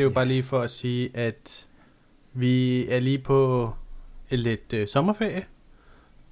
det 0.00 0.04
er 0.04 0.08
jo 0.08 0.14
bare 0.14 0.26
lige 0.26 0.42
for 0.42 0.60
at 0.60 0.70
sige, 0.70 1.10
at 1.14 1.66
vi 2.32 2.86
er 2.88 3.00
lige 3.00 3.18
på 3.18 3.70
lidt 4.30 4.72
øh, 4.72 4.88
sommerferie, 4.88 5.44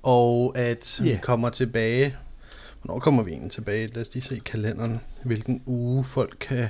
og 0.03 0.53
at 0.59 1.01
yeah. 1.03 1.13
vi 1.13 1.19
kommer 1.23 1.51
tilbage. 1.51 2.17
Hvornår 2.83 3.01
kommer 3.01 3.23
vi 3.23 3.31
egentlig 3.31 3.51
tilbage? 3.51 3.87
Lad 3.87 4.03
os 4.03 4.15
lige 4.15 4.23
se 4.23 4.41
kalenderen, 4.45 5.01
hvilken 5.25 5.63
uge 5.67 6.05
folk 6.05 6.37
kan 6.41 6.69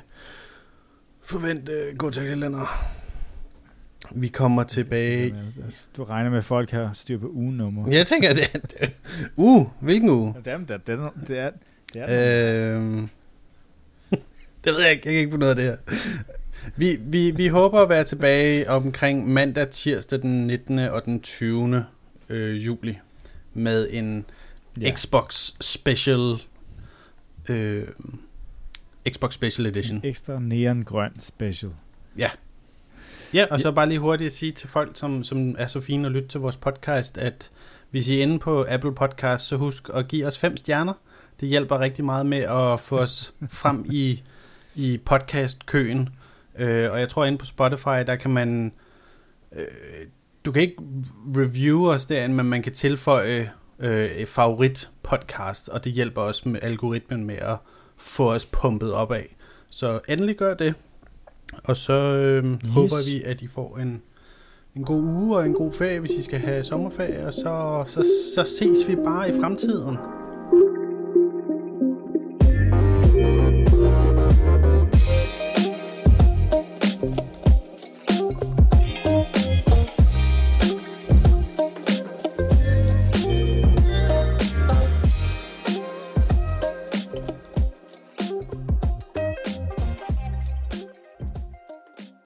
forvente 1.23 1.73
gå 1.99 2.11
til 2.11 2.29
kalender. 2.29 2.89
Vi 4.11 4.29
kommer 4.29 4.63
tilbage... 4.63 5.35
Du 5.97 6.05
regner 6.05 6.31
med, 6.31 6.39
at 6.39 6.45
folk 6.45 6.71
har 6.71 6.91
styr 6.93 7.19
på 7.19 7.29
ugenummer. 7.29 7.93
Jeg 7.93 8.07
tænker, 8.07 8.35
det 8.35 8.51
er... 8.55 8.59
Det, 8.59 8.97
uh, 9.37 9.67
hvilken 9.81 10.09
uge? 10.09 10.35
Det, 10.45 10.53
er, 10.53 10.59
det, 10.59 10.71
er, 10.71 10.77
det 11.29 11.39
er, 11.39 11.51
det 11.95 12.03
er 12.07 12.77
øhm, 12.77 13.09
det 14.65 14.73
ved 14.73 14.83
jeg 14.83 14.93
ikke. 14.93 15.03
Jeg 15.05 15.13
kan 15.13 15.21
ikke 15.21 15.31
få 15.31 15.37
noget 15.37 15.51
af 15.51 15.57
det 15.57 15.65
her. 15.65 15.77
Vi, 16.77 16.99
vi, 17.01 17.31
vi 17.31 17.49
håber 17.49 17.81
at 17.81 17.89
være 17.89 18.05
tilbage 18.05 18.71
omkring 18.71 19.29
mandag, 19.29 19.71
tirsdag 19.71 20.23
den 20.23 20.47
19. 20.47 20.79
og 20.79 21.05
den 21.05 21.21
20. 21.21 21.85
Øh, 22.29 22.67
juli 22.67 22.99
med 23.55 23.89
en 23.91 24.25
ja. 24.81 24.91
Xbox 24.95 25.51
Special 25.61 26.37
øh, 27.49 27.87
Xbox 29.11 29.35
Special 29.35 29.67
Edition. 29.67 29.97
En 29.97 30.05
ekstra 30.05 30.39
neongrøn 30.39 31.21
special. 31.21 31.73
Ja. 32.19 32.31
Ja, 33.35 33.47
og 33.51 33.61
så 33.61 33.73
bare 33.73 33.89
lige 33.89 33.99
hurtigt 33.99 34.27
at 34.27 34.35
sige 34.35 34.53
til 34.53 34.69
folk, 34.69 34.91
som, 34.95 35.25
som 35.25 35.55
er 35.59 35.67
så 35.67 35.81
fine 35.81 36.07
at 36.07 36.13
lytte 36.13 36.29
til 36.29 36.41
vores 36.41 36.57
podcast, 36.57 37.19
at 37.19 37.51
hvis 37.91 38.09
I 38.09 38.19
er 38.19 38.23
inde 38.23 38.39
på 38.39 38.67
Apple 38.69 38.95
Podcast, 38.95 39.45
så 39.45 39.57
husk 39.57 39.89
at 39.95 40.09
give 40.09 40.27
os 40.27 40.39
fem 40.39 40.57
stjerner. 40.57 40.93
Det 41.41 41.49
hjælper 41.49 41.79
rigtig 41.79 42.05
meget 42.05 42.27
med 42.27 42.39
at 42.39 42.81
få 42.81 42.99
os 42.99 43.35
frem 43.49 43.85
i, 43.91 44.23
i 44.75 45.01
podcast-køen. 45.05 46.09
Øh, 46.59 46.93
og 46.93 47.01
jeg 47.01 47.09
tror, 47.09 47.25
inde 47.25 47.39
på 47.39 47.45
Spotify, 47.45 48.05
der 48.07 48.17
kan 48.17 48.31
man... 48.31 48.73
Øh, 49.57 49.65
du 50.45 50.53
kan 50.53 50.63
ikke 50.63 50.77
review 51.37 51.87
os 51.87 52.07
derinde, 52.07 52.35
men 52.35 52.47
man 52.47 52.63
kan 52.63 52.73
tilføje 52.73 53.53
øh, 53.79 54.27
favorit 54.27 54.91
podcast, 55.03 55.69
og 55.69 55.85
det 55.85 55.93
hjælper 55.93 56.23
også 56.23 56.49
med 56.49 56.61
algoritmen 56.63 57.25
med 57.25 57.37
at 57.37 57.57
få 57.97 58.33
os 58.33 58.47
pumpet 58.47 58.93
op 58.93 59.13
af. 59.13 59.37
Så 59.71 60.01
endelig 60.09 60.37
gør 60.37 60.55
det. 60.55 60.75
Og 61.65 61.77
så 61.77 61.93
øh, 61.93 62.45
yes. 62.45 62.73
håber 62.75 63.13
vi, 63.13 63.23
at 63.23 63.43
I 63.43 63.47
får 63.47 63.79
en, 63.79 64.03
en 64.77 64.85
god 64.85 65.03
uge 65.03 65.37
og 65.37 65.47
en 65.47 65.55
god 65.55 65.73
ferie, 65.73 66.01
hvis 66.01 66.11
I 66.11 66.23
skal 66.23 66.39
have 66.39 66.65
sommerferie, 66.65 67.27
og 67.27 67.35
så, 67.35 67.85
så, 67.87 68.07
så 68.35 68.57
ses 68.59 68.89
vi 68.89 68.97
bare 68.97 69.29
i 69.29 69.33
fremtiden. 69.41 69.97